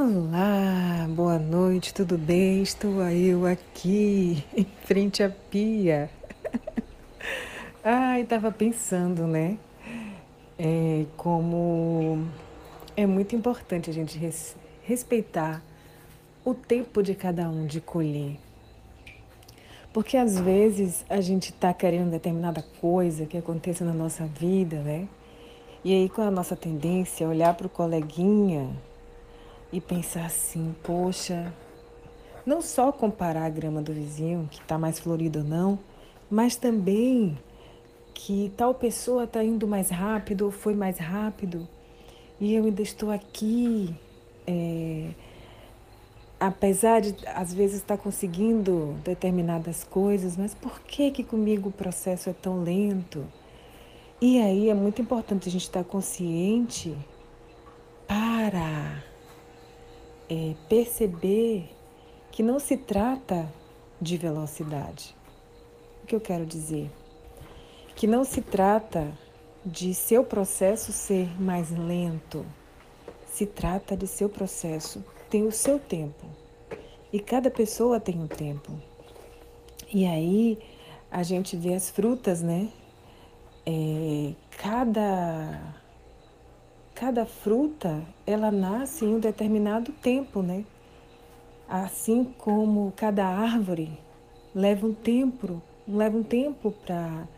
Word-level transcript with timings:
Olá, 0.00 1.08
boa 1.10 1.40
noite, 1.40 1.92
tudo 1.92 2.16
bem? 2.16 2.62
Estou 2.62 3.02
eu 3.10 3.44
aqui 3.44 4.44
em 4.56 4.64
frente 4.84 5.24
à 5.24 5.28
pia. 5.28 6.08
Ai, 7.82 8.20
estava 8.20 8.52
pensando, 8.52 9.26
né? 9.26 9.58
É, 10.56 11.04
como 11.16 12.28
é 12.96 13.06
muito 13.06 13.34
importante 13.34 13.90
a 13.90 13.92
gente 13.92 14.16
res, 14.16 14.54
respeitar 14.84 15.60
o 16.44 16.54
tempo 16.54 17.02
de 17.02 17.16
cada 17.16 17.50
um 17.50 17.66
de 17.66 17.80
colher. 17.80 18.36
Porque 19.92 20.16
às 20.16 20.38
vezes 20.38 21.04
a 21.10 21.20
gente 21.20 21.50
está 21.50 21.74
querendo 21.74 22.12
determinada 22.12 22.64
coisa 22.80 23.26
que 23.26 23.36
aconteça 23.36 23.84
na 23.84 23.92
nossa 23.92 24.26
vida, 24.26 24.76
né? 24.76 25.08
E 25.84 25.92
aí 25.92 26.08
com 26.08 26.22
a 26.22 26.30
nossa 26.30 26.54
tendência 26.54 27.26
a 27.26 27.30
olhar 27.30 27.52
para 27.54 27.66
o 27.66 27.70
coleguinha 27.70 28.70
e 29.72 29.80
pensar 29.80 30.26
assim, 30.26 30.74
poxa, 30.82 31.52
não 32.46 32.62
só 32.62 32.90
comparar 32.90 33.44
a 33.44 33.50
grama 33.50 33.82
do 33.82 33.92
vizinho, 33.92 34.48
que 34.50 34.60
está 34.60 34.78
mais 34.78 34.98
florida 34.98 35.40
ou 35.40 35.44
não, 35.44 35.78
mas 36.30 36.56
também 36.56 37.38
que 38.14 38.52
tal 38.56 38.74
pessoa 38.74 39.24
está 39.24 39.44
indo 39.44 39.66
mais 39.66 39.90
rápido 39.90 40.46
ou 40.46 40.50
foi 40.50 40.74
mais 40.74 40.98
rápido 40.98 41.68
e 42.40 42.54
eu 42.54 42.64
ainda 42.64 42.82
estou 42.82 43.10
aqui, 43.10 43.94
é, 44.46 45.10
apesar 46.38 47.00
de 47.00 47.14
às 47.26 47.52
vezes 47.52 47.76
estar 47.76 47.96
tá 47.96 48.02
conseguindo 48.02 48.94
determinadas 49.04 49.82
coisas, 49.82 50.36
mas 50.36 50.54
por 50.54 50.80
que 50.80 51.10
que 51.10 51.24
comigo 51.24 51.68
o 51.68 51.72
processo 51.72 52.30
é 52.30 52.32
tão 52.32 52.62
lento? 52.62 53.26
E 54.20 54.40
aí 54.40 54.70
é 54.70 54.74
muito 54.74 55.02
importante 55.02 55.48
a 55.48 55.52
gente 55.52 55.62
estar 55.62 55.82
tá 55.82 55.90
consciente 55.90 56.96
para 58.06 59.02
é, 60.28 60.54
perceber 60.68 61.70
que 62.30 62.42
não 62.42 62.58
se 62.58 62.76
trata 62.76 63.52
de 64.00 64.16
velocidade. 64.16 65.16
O 66.02 66.06
que 66.06 66.14
eu 66.14 66.20
quero 66.20 66.46
dizer? 66.46 66.90
Que 67.96 68.06
não 68.06 68.24
se 68.24 68.40
trata 68.40 69.12
de 69.64 69.92
seu 69.94 70.22
processo 70.22 70.92
ser 70.92 71.28
mais 71.40 71.70
lento. 71.70 72.44
Se 73.26 73.46
trata 73.46 73.96
de 73.96 74.06
seu 74.06 74.28
processo 74.28 75.04
ter 75.28 75.42
o 75.42 75.52
seu 75.52 75.78
tempo. 75.78 76.26
E 77.12 77.18
cada 77.18 77.50
pessoa 77.50 77.98
tem 77.98 78.20
um 78.20 78.26
tempo. 78.26 78.72
E 79.92 80.06
aí 80.06 80.58
a 81.10 81.22
gente 81.22 81.56
vê 81.56 81.74
as 81.74 81.90
frutas, 81.90 82.42
né? 82.42 82.68
É, 83.66 84.32
cada 84.58 85.74
cada 86.98 87.24
fruta 87.24 88.02
ela 88.26 88.50
nasce 88.50 89.04
em 89.04 89.14
um 89.14 89.20
determinado 89.20 89.92
tempo, 89.92 90.42
né? 90.42 90.64
Assim 91.68 92.24
como 92.24 92.92
cada 92.96 93.24
árvore 93.24 93.96
leva 94.52 94.84
um 94.84 94.92
tempo, 94.92 95.62
leva 95.86 96.16
um 96.16 96.24
tempo 96.24 96.72
para 96.72 97.28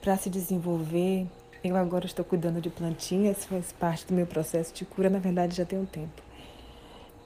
para 0.00 0.16
se 0.16 0.30
desenvolver. 0.30 1.26
Eu 1.62 1.76
agora 1.76 2.06
estou 2.06 2.24
cuidando 2.24 2.60
de 2.60 2.70
plantinhas, 2.70 3.44
faz 3.44 3.72
parte 3.72 4.06
do 4.06 4.14
meu 4.14 4.26
processo 4.26 4.72
de 4.72 4.84
cura, 4.84 5.10
na 5.10 5.18
verdade 5.18 5.56
já 5.56 5.64
tem 5.64 5.78
um 5.78 5.84
tempo. 5.84 6.22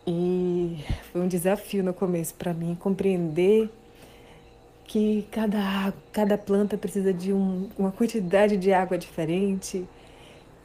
E 0.07 0.83
foi 1.13 1.21
um 1.21 1.29
desafio 1.29 1.85
no 1.85 1.93
começo 1.93 2.35
para 2.35 2.55
mim 2.55 2.75
compreender 2.75 3.71
que 4.85 5.27
cada, 5.31 5.93
cada 6.13 6.39
planta 6.39 6.79
precisa 6.79 7.13
de 7.13 7.33
um, 7.33 7.69
uma 7.79 7.93
quantidade 7.93 8.57
de 8.57 8.73
água 8.73 8.99
diferente, 8.99 9.87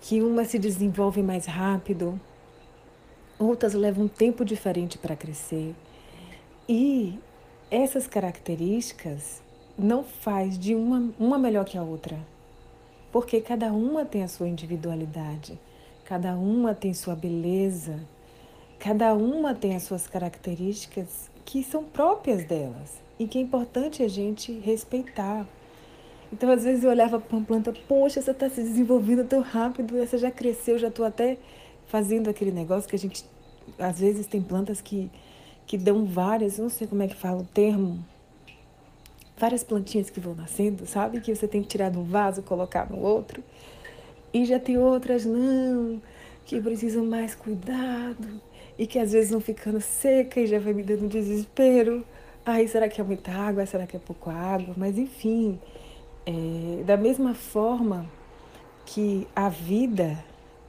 que 0.02 0.22
uma 0.22 0.46
se 0.46 0.58
desenvolve 0.58 1.22
mais 1.22 1.46
rápido, 1.46 2.20
outras 3.38 3.74
levam 3.74 4.06
um 4.06 4.08
tempo 4.08 4.44
diferente 4.44 4.98
para 4.98 5.16
crescer. 5.16 5.76
E 6.68 7.18
essas 7.72 8.08
características 8.08 9.42
não 9.78 10.04
faz 10.04 10.58
de 10.58 10.76
uma, 10.76 11.10
uma 11.20 11.38
melhor 11.38 11.66
que 11.66 11.78
a 11.78 11.84
outra, 11.84 12.18
porque 13.12 13.40
cada 13.42 13.72
uma 13.72 14.06
tem 14.06 14.24
a 14.24 14.28
sua 14.28 14.48
individualidade, 14.48 15.60
cada 16.04 16.36
uma 16.36 16.76
tem 16.76 16.94
sua 16.94 17.16
beleza, 17.16 18.00
cada 18.78 19.14
uma 19.14 19.54
tem 19.54 19.76
as 19.76 19.84
suas 19.84 20.08
características 20.08 21.30
que 21.46 21.64
são 21.64 21.84
próprias 21.84 22.44
delas 22.46 23.02
e 23.18 23.28
que 23.28 23.38
é 23.38 23.42
importante 23.42 24.04
a 24.04 24.08
gente 24.08 24.52
respeitar. 24.60 25.46
Então, 26.32 26.52
às 26.52 26.64
vezes 26.64 26.84
eu 26.84 26.90
olhava 26.90 27.20
para 27.20 27.38
uma 27.38 27.46
planta, 27.46 27.74
poxa, 27.88 28.20
essa 28.20 28.32
está 28.32 28.50
se 28.50 28.62
desenvolvendo 28.62 29.28
tão 29.28 29.42
rápido, 29.42 29.98
essa 29.98 30.18
já 30.18 30.30
cresceu, 30.30 30.78
já 30.78 30.90
estou 30.90 31.06
até 31.06 31.38
fazendo 31.88 32.30
aquele 32.30 32.52
negócio 32.52 32.88
que 32.88 32.96
a 32.96 33.00
gente, 33.00 33.26
às 33.80 34.00
vezes 34.00 34.28
tem 34.28 34.42
plantas 34.42 34.80
que, 34.80 35.10
que 35.66 35.78
dão 35.78 36.06
várias, 36.06 36.60
não 36.60 36.70
sei 36.70 36.86
como 36.86 37.02
é 37.02 37.08
que 37.08 37.16
fala 37.16 37.42
o 37.42 37.46
termo, 37.46 38.00
várias 39.40 39.64
plantinhas 39.64 40.10
que 40.10 40.20
vão 40.20 40.36
nascendo, 40.36 40.86
sabe? 40.86 41.22
Que 41.22 41.34
você 41.34 41.48
tem 41.48 41.62
que 41.64 41.70
tirar 41.70 41.90
de 41.90 41.98
um 41.98 42.04
vaso, 42.04 42.44
colocar 42.44 42.90
no 42.90 43.00
outro. 43.00 43.44
E 44.34 44.46
já 44.46 44.60
tem 44.60 44.78
outras, 44.78 45.26
não, 45.26 46.00
que 46.46 46.62
precisam 46.62 47.06
mais 47.06 47.34
cuidado 47.34 48.42
e 48.78 48.86
que 48.86 49.00
às 49.00 49.12
vezes 49.12 49.32
vão 49.32 49.40
ficando 49.40 49.82
seca 49.82 50.40
e 50.40 50.48
já 50.48 50.60
vai 50.60 50.74
me 50.74 50.84
dando 50.84 51.08
desespero. 51.08 52.06
Ai, 52.46 52.68
será 52.68 52.88
que 52.88 53.02
é 53.02 53.04
muita 53.04 53.32
água? 53.32 53.66
Será 53.66 53.88
que 53.88 53.96
é 53.96 54.00
pouco 54.00 54.30
água? 54.30 54.74
Mas 54.78 54.98
enfim, 54.98 55.60
é, 56.26 56.84
da 56.84 56.98
mesma 56.98 57.34
forma 57.34 58.06
que 58.86 59.28
a 59.36 59.50
vida, 59.50 60.24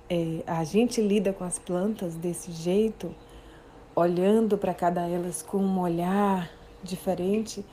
é, 0.09 0.43
a 0.47 0.65
gente 0.65 1.00
lida 1.00 1.33
com 1.33 1.44
as 1.44 1.59
plantas 1.59 2.15
desse 2.15 2.53
jeito, 2.53 3.15
olhando 3.94 4.56
para 4.56 4.75
cada 4.75 5.06
elas 5.06 5.43
com 5.43 5.59
um 5.59 5.81
olhar 5.81 6.50
diferente, 6.83 7.65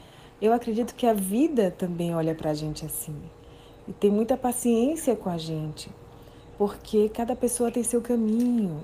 eu 0.41 0.53
acredito 0.53 0.93
que 0.95 1.05
a 1.05 1.13
vida 1.13 1.71
também 1.71 2.13
olha 2.13 2.35
para 2.35 2.51
a 2.51 2.53
gente 2.53 2.85
assim. 2.85 3.15
E 3.87 3.93
tem 3.93 4.11
muita 4.11 4.37
paciência 4.37 5.15
com 5.15 5.29
a 5.29 5.37
gente, 5.37 5.89
porque 6.57 7.09
cada 7.09 7.35
pessoa 7.35 7.71
tem 7.71 7.83
seu 7.83 8.01
caminho. 8.01 8.81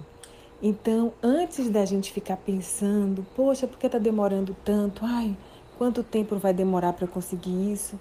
Então, 0.61 1.13
antes 1.21 1.69
da 1.69 1.83
gente 1.85 2.11
ficar 2.11 2.37
pensando, 2.37 3.25
poxa, 3.35 3.67
por 3.67 3.77
que 3.77 3.85
está 3.85 3.97
demorando 3.97 4.55
tanto? 4.63 5.05
Ai, 5.05 5.35
quanto 5.77 6.01
tempo 6.01 6.37
vai 6.37 6.53
demorar 6.53 6.93
para 6.93 7.05
conseguir 7.05 7.71
isso? 7.73 7.99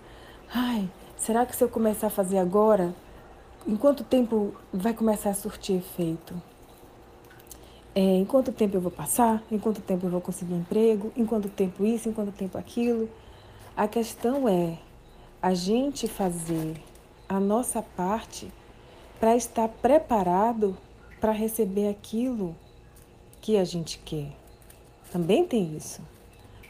Ai, 0.51 0.89
será 1.17 1.45
que 1.45 1.55
se 1.55 1.63
eu 1.63 1.69
começar 1.69 2.07
a 2.07 2.11
fazer 2.11 2.39
agora, 2.39 2.95
em 3.67 3.77
quanto 3.77 4.05
tempo 4.05 4.55
vai 4.73 4.95
começar 4.95 5.31
a 5.31 5.35
surtir 5.35 5.77
efeito? 5.77 6.35
É, 7.95 8.01
em 8.01 8.25
quanto 8.25 8.53
tempo 8.53 8.77
eu 8.77 8.81
vou 8.81 8.91
passar? 8.91 9.43
Em 9.51 9.59
quanto 9.59 9.81
tempo 9.83 10.07
eu 10.07 10.11
vou 10.11 10.21
conseguir 10.21 10.55
emprego? 10.55 11.13
Em 11.17 11.27
quanto 11.27 11.49
tempo 11.49 11.85
isso? 11.85 12.09
Em 12.09 12.13
quanto 12.13 12.33
tempo 12.33 12.57
aquilo? 12.57 13.09
A 13.77 13.87
questão 13.87 14.49
é 14.49 14.79
a 15.41 15.55
gente 15.55 16.09
fazer 16.09 16.81
a 17.29 17.39
nossa 17.39 17.83
parte 17.83 18.51
para 19.21 19.37
estar 19.37 19.69
preparado 19.69 20.77
para 21.21 21.33
receber 21.33 21.89
aquilo 21.89 22.57
que 23.41 23.57
a 23.57 23.65
gente 23.65 23.99
quer. 23.99 24.33
Também 25.13 25.47
tem 25.47 25.77
isso. 25.77 26.01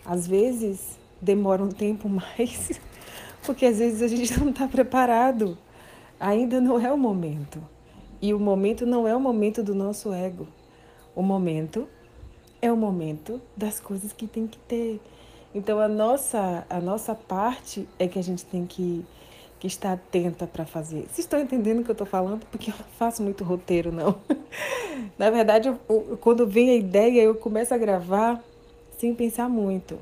Às 0.04 0.26
vezes 0.26 0.98
demora 1.20 1.62
um 1.62 1.70
tempo 1.70 2.08
mais 2.10 2.80
porque 3.44 3.66
às 3.66 3.78
vezes 3.78 4.02
a 4.02 4.08
gente 4.08 4.38
não 4.40 4.50
está 4.50 4.66
preparado. 4.66 5.58
Ainda 6.18 6.60
não 6.60 6.78
é 6.78 6.92
o 6.92 6.96
momento. 6.96 7.62
E 8.20 8.32
o 8.32 8.38
momento 8.38 8.86
não 8.86 9.06
é 9.06 9.14
o 9.14 9.20
momento 9.20 9.62
do 9.62 9.74
nosso 9.74 10.12
ego. 10.12 10.46
O 11.14 11.22
momento 11.22 11.88
é 12.60 12.70
o 12.70 12.76
momento 12.76 13.42
das 13.56 13.80
coisas 13.80 14.12
que 14.12 14.26
tem 14.28 14.46
que 14.46 14.58
ter. 14.58 15.00
Então 15.54 15.80
a 15.80 15.88
nossa, 15.88 16.64
a 16.70 16.80
nossa 16.80 17.14
parte 17.14 17.88
é 17.98 18.06
que 18.06 18.18
a 18.18 18.22
gente 18.22 18.44
tem 18.44 18.64
que, 18.64 19.04
que 19.58 19.66
estar 19.66 19.92
atenta 19.92 20.46
para 20.46 20.64
fazer. 20.64 21.02
Vocês 21.02 21.18
estão 21.18 21.40
entendendo 21.40 21.80
o 21.80 21.84
que 21.84 21.90
eu 21.90 21.94
estou 21.94 22.06
falando? 22.06 22.46
Porque 22.46 22.70
eu 22.70 22.74
não 22.78 22.86
faço 22.96 23.22
muito 23.22 23.42
roteiro, 23.42 23.90
não. 23.90 24.16
Na 25.18 25.28
verdade, 25.28 25.68
eu, 25.68 25.76
quando 26.20 26.46
vem 26.46 26.70
a 26.70 26.74
ideia, 26.74 27.22
eu 27.22 27.34
começo 27.34 27.74
a 27.74 27.78
gravar 27.78 28.42
sem 28.96 29.14
pensar 29.14 29.48
muito. 29.48 29.98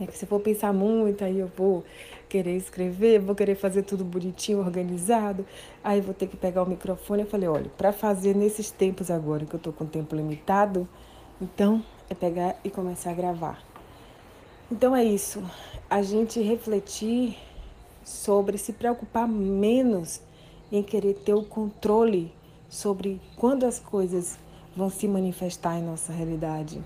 É 0.00 0.06
que 0.06 0.16
se 0.16 0.26
for 0.26 0.40
pensar 0.40 0.72
muito, 0.72 1.24
aí 1.24 1.38
eu 1.38 1.50
vou 1.56 1.84
querer 2.28 2.56
escrever, 2.56 3.18
vou 3.18 3.34
querer 3.34 3.56
fazer 3.56 3.82
tudo 3.82 4.04
bonitinho, 4.04 4.60
organizado. 4.60 5.44
Aí 5.82 6.00
vou 6.00 6.14
ter 6.14 6.26
que 6.28 6.36
pegar 6.36 6.62
o 6.62 6.66
microfone. 6.66 7.22
Eu 7.22 7.28
falei, 7.28 7.48
olha, 7.48 7.70
para 7.76 7.92
fazer 7.92 8.34
nesses 8.34 8.70
tempos 8.70 9.10
agora 9.10 9.44
que 9.44 9.54
eu 9.54 9.60
tô 9.60 9.72
com 9.72 9.84
tempo 9.86 10.14
limitado, 10.14 10.88
então 11.40 11.82
é 12.08 12.14
pegar 12.14 12.56
e 12.62 12.70
começar 12.70 13.10
a 13.10 13.14
gravar. 13.14 13.62
Então 14.70 14.94
é 14.94 15.02
isso, 15.02 15.42
a 15.88 16.02
gente 16.02 16.40
refletir 16.42 17.36
sobre 18.04 18.58
se 18.58 18.72
preocupar 18.72 19.26
menos 19.26 20.20
em 20.70 20.82
querer 20.82 21.14
ter 21.14 21.32
o 21.32 21.42
controle 21.42 22.30
sobre 22.68 23.20
quando 23.34 23.64
as 23.64 23.78
coisas 23.78 24.38
vão 24.76 24.90
se 24.90 25.08
manifestar 25.08 25.78
em 25.78 25.82
nossa 25.82 26.12
realidade, 26.12 26.82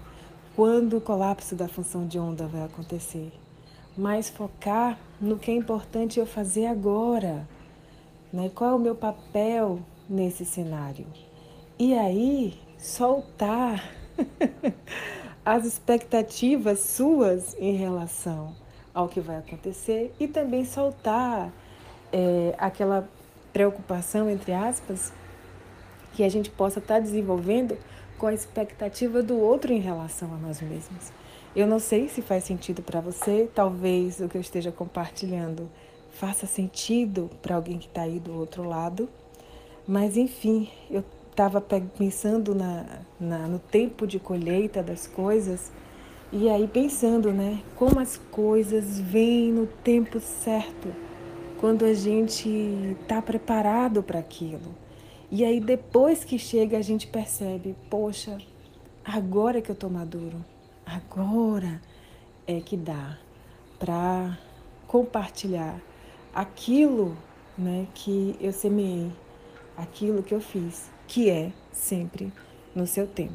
quando 0.54 0.98
o 0.98 1.00
colapso 1.00 1.54
da 1.54 1.68
função 1.68 2.06
de 2.06 2.18
onda 2.18 2.46
vai 2.46 2.64
acontecer 2.64 3.32
mas 3.96 4.30
focar 4.30 4.98
no 5.20 5.38
que 5.38 5.50
é 5.50 5.54
importante 5.54 6.18
eu 6.18 6.26
fazer 6.26 6.66
agora. 6.66 7.46
Né? 8.32 8.50
Qual 8.54 8.70
é 8.70 8.74
o 8.74 8.78
meu 8.78 8.94
papel 8.94 9.80
nesse 10.08 10.44
cenário? 10.44 11.06
E 11.78 11.94
aí, 11.96 12.58
soltar 12.78 13.92
as 15.44 15.64
expectativas 15.64 16.80
suas 16.80 17.54
em 17.58 17.76
relação 17.76 18.54
ao 18.94 19.08
que 19.08 19.20
vai 19.20 19.36
acontecer 19.36 20.14
e 20.18 20.28
também 20.28 20.64
soltar 20.64 21.50
é, 22.12 22.54
aquela 22.58 23.08
preocupação, 23.52 24.30
entre 24.30 24.52
aspas, 24.52 25.12
que 26.12 26.24
a 26.24 26.28
gente 26.28 26.50
possa 26.50 26.78
estar 26.78 26.94
tá 26.94 27.00
desenvolvendo 27.00 27.76
com 28.18 28.26
a 28.26 28.34
expectativa 28.34 29.22
do 29.22 29.38
outro 29.38 29.72
em 29.72 29.80
relação 29.80 30.32
a 30.34 30.36
nós 30.36 30.60
mesmos. 30.60 31.12
Eu 31.54 31.66
não 31.66 31.78
sei 31.78 32.08
se 32.08 32.22
faz 32.22 32.44
sentido 32.44 32.82
para 32.82 33.00
você, 33.00 33.48
talvez 33.54 34.20
o 34.20 34.28
que 34.28 34.36
eu 34.36 34.40
esteja 34.40 34.72
compartilhando 34.72 35.68
faça 36.12 36.46
sentido 36.46 37.30
para 37.40 37.56
alguém 37.56 37.78
que 37.78 37.86
está 37.86 38.02
aí 38.02 38.20
do 38.20 38.32
outro 38.34 38.62
lado, 38.62 39.08
mas 39.86 40.16
enfim, 40.16 40.68
eu 40.90 41.02
estava 41.30 41.60
pensando 41.60 42.54
na, 42.54 42.84
na, 43.18 43.48
no 43.48 43.58
tempo 43.58 44.06
de 44.06 44.18
colheita 44.18 44.82
das 44.82 45.06
coisas 45.06 45.72
e 46.30 46.48
aí 46.48 46.68
pensando, 46.68 47.32
né, 47.32 47.60
como 47.76 47.98
as 47.98 48.16
coisas 48.16 49.00
vêm 49.00 49.50
no 49.50 49.66
tempo 49.66 50.20
certo, 50.20 50.94
quando 51.58 51.84
a 51.84 51.94
gente 51.94 52.48
está 53.00 53.20
preparado 53.20 54.02
para 54.02 54.18
aquilo. 54.18 54.74
E 55.34 55.46
aí 55.46 55.60
depois 55.60 56.24
que 56.24 56.38
chega 56.38 56.76
a 56.76 56.82
gente 56.82 57.06
percebe, 57.06 57.74
poxa, 57.88 58.36
agora 59.02 59.62
que 59.62 59.70
eu 59.70 59.72
estou 59.72 59.88
maduro, 59.88 60.44
agora 60.84 61.80
é 62.46 62.60
que 62.60 62.76
dá 62.76 63.18
para 63.78 64.38
compartilhar 64.86 65.80
aquilo, 66.34 67.16
né, 67.56 67.86
que 67.94 68.36
eu 68.42 68.52
semeei, 68.52 69.10
aquilo 69.74 70.22
que 70.22 70.34
eu 70.34 70.40
fiz 70.40 70.90
que 71.08 71.30
é 71.30 71.50
sempre 71.72 72.30
no 72.74 72.86
seu 72.86 73.06
tempo. 73.06 73.32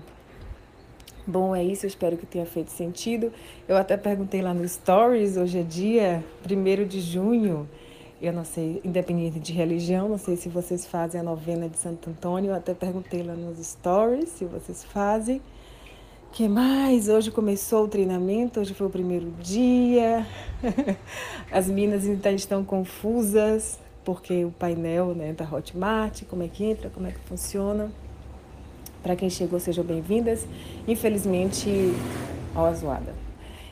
Bom, 1.25 1.55
é 1.55 1.63
isso, 1.63 1.88
eu 1.88 1.88
espero 1.88 2.15
que 2.15 2.27
tenha 2.27 2.45
feito 2.45 2.69
sentido. 2.69 3.33
Eu 3.67 3.75
até 3.75 3.97
perguntei 3.97 4.44
lá 4.44 4.53
no 4.53 4.67
Stories, 4.69 5.35
hoje 5.35 5.57
é 5.59 5.63
dia 5.63 6.23
1 6.47 6.88
de 6.88 7.01
junho. 7.01 7.67
Eu 8.19 8.34
não 8.34 8.44
sei, 8.44 8.81
independente 8.84 9.40
de 9.40 9.54
religião, 9.54 10.10
não 10.10 10.18
sei 10.18 10.36
se 10.36 10.50
vocês 10.50 10.88
fazem 10.88 11.22
a 11.22 11.24
novena 11.24 11.69
de 11.69 11.78
Santo 11.78 12.10
Antônio. 12.10 12.50
Eu 12.50 12.56
até 12.56 12.74
perguntei 12.74 13.22
lá 13.22 13.36
nos 13.36 13.64
Stories 13.64 14.30
se 14.30 14.46
vocês 14.46 14.84
fazem. 14.84 15.40
que 16.31 16.50
mais? 16.50 17.10
Hoje 17.10 17.30
começou 17.30 17.86
o 17.86 17.88
treinamento, 17.88 18.60
hoje 18.60 18.74
foi 18.74 18.88
o 18.88 18.90
primeiro 18.90 19.30
dia. 19.40 20.25
As 21.52 21.68
minas 21.68 22.06
ainda 22.06 22.31
estão 22.31 22.64
confusas 22.64 23.78
porque 24.04 24.46
o 24.46 24.52
painel 24.52 25.14
né, 25.14 25.34
da 25.34 25.46
Hotmart, 25.46 26.24
como 26.24 26.42
é 26.42 26.48
que 26.48 26.66
entra, 26.66 26.90
como 26.90 27.06
é 27.06 27.12
que 27.12 27.19
funciona. 27.19 27.92
Para 29.04 29.16
quem 29.16 29.30
chegou, 29.30 29.60
sejam 29.60 29.84
bem-vindas. 29.84 30.48
Infelizmente, 30.88 31.69
ó 32.56 32.66
a 32.66 32.74
zoada. 32.74 33.14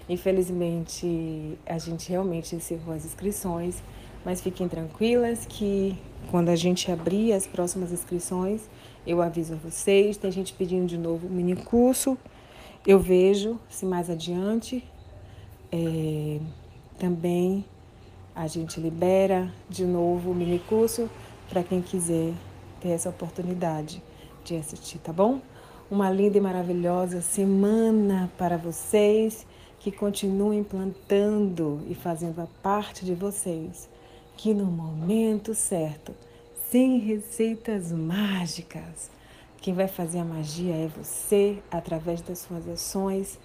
Infelizmente, 0.07 1.57
a 1.65 1.79
gente 1.79 2.11
realmente 2.11 2.55
encerrou 2.55 2.93
as 2.93 3.05
inscrições, 3.05 3.81
mas 4.25 4.41
fiquem 4.41 4.67
tranquilas 4.67 5.45
que 5.45 5.95
quando 6.31 6.49
a 6.49 6.55
gente 6.55 6.91
abrir 6.91 7.31
as 7.31 7.45
próximas 7.45 7.91
inscrições, 7.91 8.63
eu 9.05 9.21
aviso 9.21 9.53
a 9.53 9.57
vocês. 9.57 10.17
Tem 10.17 10.31
gente 10.31 10.51
pedindo 10.53 10.87
de 10.87 10.97
novo 10.97 11.27
o 11.27 11.29
mini 11.29 11.55
curso. 11.55 12.17
Eu 12.85 12.99
vejo 12.99 13.59
se 13.69 13.85
mais 13.85 14.09
adiante. 14.09 14.83
É, 15.71 16.39
também 16.97 17.63
a 18.35 18.47
gente 18.47 18.79
libera 18.79 19.51
de 19.69 19.85
novo 19.85 20.31
o 20.31 20.35
mini 20.35 20.59
curso 20.59 21.09
para 21.47 21.63
quem 21.63 21.81
quiser 21.81 22.33
ter 22.81 22.89
essa 22.89 23.09
oportunidade 23.09 24.01
de 24.43 24.55
assistir, 24.55 24.97
tá 24.99 25.13
bom? 25.13 25.39
Uma 25.89 26.09
linda 26.09 26.37
e 26.37 26.41
maravilhosa 26.41 27.21
semana 27.21 28.31
para 28.37 28.57
vocês 28.57 29.45
que 29.79 29.91
continuem 29.91 30.63
plantando 30.63 31.79
e 31.87 31.93
fazendo 31.93 32.41
a 32.41 32.47
parte 32.63 33.05
de 33.05 33.13
vocês, 33.13 33.87
que 34.37 34.53
no 34.53 34.65
momento 34.65 35.53
certo, 35.53 36.13
sem 36.69 36.99
receitas 36.99 37.91
mágicas, 37.91 39.09
quem 39.57 39.73
vai 39.73 39.87
fazer 39.87 40.19
a 40.19 40.25
magia 40.25 40.75
é 40.75 40.87
você 40.87 41.59
através 41.71 42.21
das 42.21 42.39
suas 42.39 42.67
ações, 42.67 43.39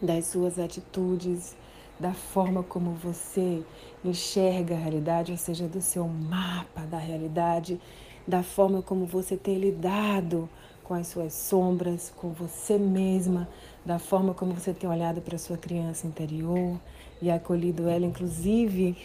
das 0.00 0.26
suas 0.26 0.58
atitudes 0.58 1.56
da 1.98 2.12
forma 2.12 2.62
como 2.62 2.92
você 2.92 3.62
enxerga 4.04 4.74
a 4.74 4.78
realidade, 4.78 5.32
ou 5.32 5.38
seja, 5.38 5.66
do 5.66 5.82
seu 5.82 6.06
mapa 6.06 6.82
da 6.82 6.98
realidade, 6.98 7.80
da 8.26 8.42
forma 8.42 8.82
como 8.82 9.04
você 9.04 9.36
tem 9.36 9.58
lidado 9.58 10.48
com 10.84 10.94
as 10.94 11.08
suas 11.08 11.34
sombras, 11.34 12.12
com 12.16 12.30
você 12.30 12.78
mesma, 12.78 13.48
da 13.84 13.98
forma 13.98 14.32
como 14.32 14.54
você 14.54 14.72
tem 14.72 14.88
olhado 14.88 15.20
para 15.20 15.36
a 15.36 15.38
sua 15.38 15.56
criança 15.56 16.06
interior 16.06 16.78
e 17.20 17.30
acolhido 17.30 17.88
ela. 17.88 18.06
Inclusive, 18.06 18.96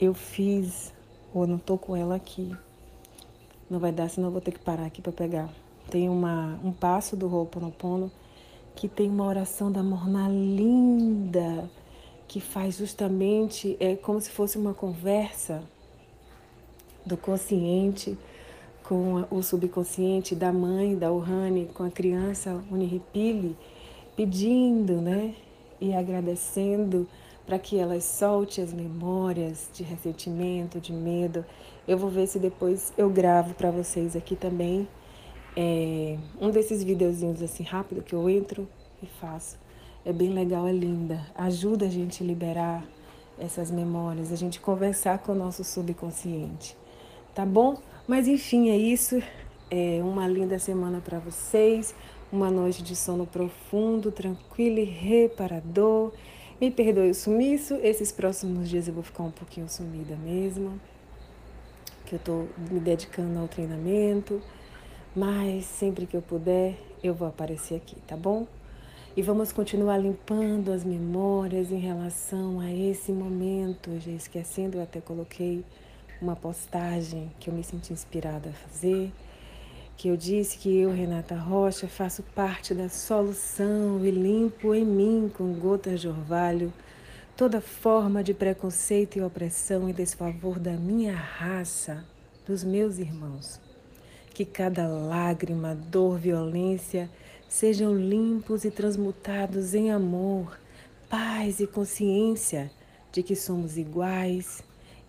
eu 0.00 0.14
fiz, 0.14 0.92
ou 1.34 1.46
não 1.46 1.56
estou 1.56 1.76
com 1.76 1.94
ela 1.94 2.14
aqui, 2.14 2.56
não 3.68 3.78
vai 3.78 3.92
dar, 3.92 4.08
senão 4.08 4.28
eu 4.28 4.32
vou 4.32 4.40
ter 4.40 4.52
que 4.52 4.58
parar 4.58 4.86
aqui 4.86 5.02
para 5.02 5.12
pegar. 5.12 5.48
Tem 5.90 6.08
uma, 6.08 6.58
um 6.64 6.72
passo 6.72 7.16
do 7.16 7.32
Ho'oponopono 7.32 8.10
que 8.74 8.88
tem 8.88 9.10
uma 9.10 9.26
oração 9.26 9.70
da 9.70 9.82
Morna 9.82 10.28
linda, 10.28 11.70
que 12.26 12.40
faz 12.40 12.78
justamente 12.78 13.76
é 13.78 13.94
como 13.94 14.20
se 14.20 14.30
fosse 14.30 14.56
uma 14.56 14.72
conversa 14.72 15.62
do 17.04 17.16
consciente 17.16 18.16
com 18.82 19.24
o 19.30 19.42
subconsciente 19.42 20.34
da 20.34 20.52
mãe, 20.52 20.96
da 20.96 21.12
Ohane, 21.12 21.66
com 21.74 21.84
a 21.84 21.90
criança 21.90 22.62
Uniripili, 22.70 23.56
pedindo, 24.16 24.94
né, 24.94 25.34
e 25.80 25.94
agradecendo 25.94 27.06
para 27.50 27.58
que 27.58 27.76
elas 27.76 28.04
solte 28.04 28.60
as 28.60 28.72
memórias 28.72 29.68
de 29.74 29.82
ressentimento, 29.82 30.78
de 30.78 30.92
medo. 30.92 31.44
Eu 31.88 31.98
vou 31.98 32.08
ver 32.08 32.28
se 32.28 32.38
depois 32.38 32.92
eu 32.96 33.10
gravo 33.10 33.54
para 33.54 33.72
vocês 33.72 34.14
aqui 34.14 34.36
também 34.36 34.86
é, 35.56 36.16
um 36.40 36.48
desses 36.48 36.84
videozinhos 36.84 37.42
assim 37.42 37.64
rápido 37.64 38.02
que 38.02 38.14
eu 38.14 38.30
entro 38.30 38.68
e 39.02 39.06
faço 39.20 39.58
é 40.04 40.12
bem 40.12 40.32
legal, 40.32 40.64
é 40.68 40.70
linda. 40.70 41.26
Ajuda 41.34 41.86
a 41.86 41.88
gente 41.88 42.22
a 42.22 42.26
liberar 42.26 42.84
essas 43.36 43.68
memórias, 43.68 44.30
a 44.30 44.36
gente 44.36 44.60
conversar 44.60 45.18
com 45.18 45.32
o 45.32 45.34
nosso 45.34 45.64
subconsciente. 45.64 46.76
Tá 47.34 47.44
bom? 47.44 47.78
Mas 48.06 48.28
enfim, 48.28 48.70
é 48.70 48.76
isso. 48.76 49.20
É 49.68 50.00
uma 50.04 50.28
linda 50.28 50.56
semana 50.60 51.00
para 51.00 51.18
vocês. 51.18 51.96
Uma 52.30 52.48
noite 52.48 52.80
de 52.80 52.94
sono 52.94 53.26
profundo, 53.26 54.12
tranquilo 54.12 54.78
e 54.78 54.84
reparador. 54.84 56.12
Me 56.60 56.70
perdoe 56.70 57.08
o 57.08 57.14
sumiço. 57.14 57.74
Esses 57.82 58.12
próximos 58.12 58.68
dias 58.68 58.86
eu 58.86 58.92
vou 58.92 59.02
ficar 59.02 59.22
um 59.22 59.30
pouquinho 59.30 59.66
sumida 59.66 60.14
mesmo. 60.16 60.78
Que 62.04 62.16
eu 62.16 62.18
estou 62.18 62.48
me 62.70 62.78
dedicando 62.78 63.38
ao 63.38 63.48
treinamento. 63.48 64.42
Mas 65.16 65.64
sempre 65.64 66.04
que 66.04 66.14
eu 66.14 66.20
puder, 66.20 66.76
eu 67.02 67.14
vou 67.14 67.26
aparecer 67.26 67.76
aqui, 67.76 67.96
tá 68.06 68.14
bom? 68.14 68.46
E 69.16 69.22
vamos 69.22 69.52
continuar 69.52 69.96
limpando 69.96 70.70
as 70.70 70.84
memórias 70.84 71.72
em 71.72 71.78
relação 71.78 72.60
a 72.60 72.70
esse 72.70 73.10
momento. 73.10 73.98
Já 73.98 74.12
esquecendo, 74.12 74.76
eu 74.76 74.82
até 74.82 75.00
coloquei 75.00 75.64
uma 76.20 76.36
postagem 76.36 77.32
que 77.40 77.48
eu 77.48 77.54
me 77.54 77.64
senti 77.64 77.92
inspirada 77.94 78.50
a 78.50 78.52
fazer, 78.52 79.10
que 80.00 80.08
eu 80.08 80.16
disse 80.16 80.56
que 80.56 80.78
eu, 80.78 80.90
Renata 80.90 81.34
Rocha, 81.34 81.86
faço 81.86 82.22
parte 82.34 82.72
da 82.72 82.88
solução 82.88 84.02
e 84.02 84.10
limpo 84.10 84.74
em 84.74 84.82
mim 84.82 85.30
com 85.36 85.52
gotas 85.52 86.00
de 86.00 86.08
orvalho 86.08 86.72
toda 87.36 87.60
forma 87.60 88.24
de 88.24 88.32
preconceito 88.32 89.18
e 89.18 89.20
opressão 89.20 89.90
e 89.90 89.92
desfavor 89.92 90.58
da 90.58 90.72
minha 90.72 91.14
raça, 91.14 92.02
dos 92.46 92.64
meus 92.64 92.96
irmãos. 92.96 93.60
Que 94.32 94.46
cada 94.46 94.88
lágrima, 94.88 95.74
dor, 95.74 96.18
violência 96.18 97.10
sejam 97.46 97.94
limpos 97.94 98.64
e 98.64 98.70
transmutados 98.70 99.74
em 99.74 99.90
amor, 99.90 100.58
paz 101.10 101.60
e 101.60 101.66
consciência 101.66 102.70
de 103.12 103.22
que 103.22 103.36
somos 103.36 103.76
iguais 103.76 104.64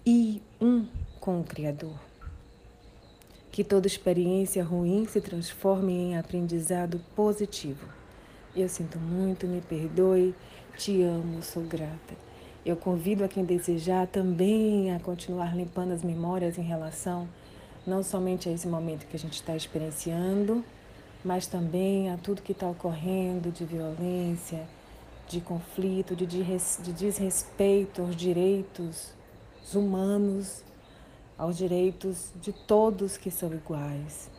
e 0.06 0.42
um 0.60 0.86
com 1.18 1.40
o 1.40 1.46
Criador. 1.46 2.11
Que 3.52 3.64
toda 3.64 3.88
experiência 3.88 4.64
ruim 4.64 5.06
se 5.06 5.20
transforme 5.20 5.94
em 5.94 6.18
aprendizado 6.18 7.02
positivo. 7.16 7.86
Eu 8.56 8.70
sinto 8.70 8.98
muito, 8.98 9.46
me 9.46 9.62
perdoe, 9.62 10.34
te 10.78 11.02
amo, 11.02 11.42
sou 11.44 11.64
grata. 11.64 12.16
Eu 12.66 12.76
convido 12.76 13.24
a 13.24 13.28
quem 13.28 13.44
desejar 13.44 14.08
também 14.08 14.94
a 14.94 15.00
continuar 15.00 15.56
limpando 15.56 15.92
as 15.92 16.04
memórias 16.04 16.58
em 16.58 16.64
relação 16.64 17.28
não 17.86 18.04
somente 18.04 18.48
a 18.48 18.52
esse 18.52 18.68
momento 18.68 19.08
que 19.08 19.16
a 19.16 19.20
gente 19.20 19.34
está 19.34 19.56
experienciando, 19.56 20.64
mas 21.24 21.48
também 21.48 22.12
a 22.12 22.18
tudo 22.18 22.42
que 22.42 22.52
está 22.52 22.68
ocorrendo 22.68 23.52
de 23.52 23.66
violência, 23.66 24.68
de 25.28 25.42
conflito, 25.42 26.16
de, 26.16 26.26
de 26.28 26.94
desrespeito 26.94 28.02
aos 28.02 28.16
direitos 28.16 29.14
humanos, 29.74 30.64
aos 31.42 31.58
direitos 31.58 32.32
de 32.40 32.54
todos 32.54 33.18
que 33.18 33.32
são 33.32 33.52
iguais. 33.52 34.30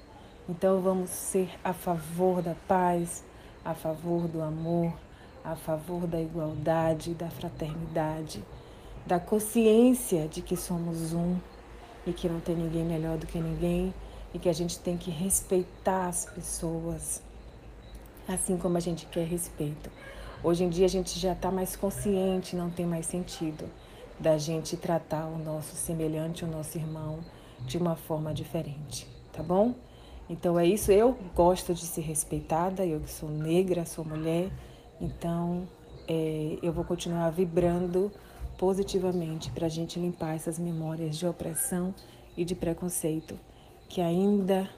Então 0.49 0.81
vamos 0.81 1.11
ser 1.11 1.51
a 1.65 1.73
favor 1.73 2.41
da 2.41 2.55
paz, 2.69 3.25
a 3.65 3.75
favor 3.75 4.29
do 4.29 4.41
amor, 4.41 4.95
a 5.45 5.57
favor 5.57 6.07
da 6.07 6.21
igualdade, 6.21 7.13
da 7.13 7.29
fraternidade, 7.29 8.45
da 9.05 9.19
consciência 9.19 10.29
de 10.29 10.43
que 10.43 10.57
somos 10.57 11.13
um 11.13 11.37
e 12.07 12.13
que 12.13 12.29
não 12.29 12.39
tem 12.39 12.55
ninguém 12.55 12.85
melhor 12.85 13.19
do 13.19 13.27
que 13.27 13.41
ninguém 13.41 13.93
e 14.33 14.39
que 14.39 14.49
a 14.49 14.53
gente 14.53 14.79
tem 14.79 14.97
que 14.97 15.11
respeitar 15.11 16.07
as 16.07 16.27
pessoas 16.27 17.21
assim 18.29 18.57
como 18.57 18.77
a 18.77 18.81
gente 18.81 19.07
quer 19.07 19.27
respeito. 19.27 19.91
Hoje 20.41 20.63
em 20.63 20.69
dia 20.69 20.87
a 20.87 20.89
gente 20.89 21.19
já 21.19 21.33
está 21.33 21.51
mais 21.51 21.75
consciente, 21.75 22.55
não 22.55 22.71
tem 22.71 22.87
mais 22.87 23.07
sentido 23.07 23.69
da 24.23 24.39
gente 24.39 24.77
tratar 24.77 25.27
o 25.27 25.37
nosso 25.37 25.75
semelhante, 25.75 26.45
o 26.45 26.49
nosso 26.49 26.79
irmão, 26.79 27.19
de 27.67 27.77
uma 27.77 27.97
forma 27.97 28.33
diferente, 28.33 29.07
tá 29.33 29.43
bom? 29.43 29.75
Então 30.31 30.59
é 30.59 30.65
isso. 30.65 30.93
Eu 30.93 31.19
gosto 31.35 31.75
de 31.75 31.85
ser 31.85 32.03
respeitada, 32.03 32.87
eu 32.87 33.03
sou 33.07 33.29
negra, 33.29 33.85
sou 33.85 34.05
mulher, 34.05 34.49
então 35.01 35.69
é, 36.07 36.57
eu 36.63 36.73
vou 36.73 36.85
continuar 36.85 37.31
vibrando 37.31 38.13
positivamente 38.57 39.51
para 39.51 39.67
a 39.67 39.69
gente 39.69 39.99
limpar 39.99 40.37
essas 40.37 40.57
memórias 40.57 41.19
de 41.19 41.27
opressão 41.27 41.93
e 42.37 42.45
de 42.45 42.55
preconceito 42.55 43.37
que 43.89 44.01
ainda 44.01 44.71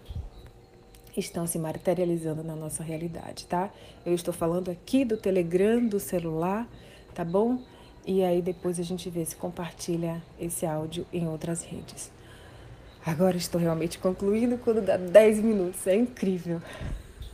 estão 1.15 1.47
se 1.47 1.59
materializando 1.59 2.43
na 2.43 2.57
nossa 2.57 2.83
realidade, 2.83 3.47
tá? 3.47 3.71
Eu 4.07 4.15
estou 4.15 4.33
falando 4.33 4.71
aqui 4.71 5.05
do 5.05 5.19
Telegram, 5.19 5.87
do 5.87 6.01
celular, 6.01 6.67
tá 7.15 7.25
bom? 7.25 7.59
E 8.07 8.23
aí 8.23 8.43
depois 8.43 8.79
a 8.79 8.83
gente 8.83 9.09
vê 9.09 9.25
se 9.25 9.35
compartilha 9.37 10.23
esse 10.39 10.67
áudio 10.67 11.07
em 11.13 11.27
outras 11.27 11.63
redes. 11.63 12.11
Agora 13.05 13.37
estou 13.37 13.61
realmente 13.61 13.99
concluindo 13.99 14.59
quando 14.59 14.81
dá 14.81 14.97
10 14.97 15.41
minutos, 15.41 15.87
é 15.87 15.97
incrível. 15.97 16.61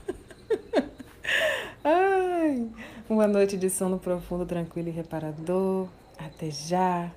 Ai, 1.83 2.69
uma 3.09 3.27
noite 3.27 3.57
de 3.57 3.71
sono 3.71 3.99
profundo, 3.99 4.47
tranquilo 4.47 4.89
e 4.89 4.93
reparador. 4.93 5.89
Até 6.19 6.51
já 6.51 7.11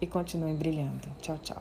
e 0.00 0.06
continuem 0.06 0.54
brilhando. 0.54 1.08
Tchau, 1.20 1.38
tchau. 1.42 1.54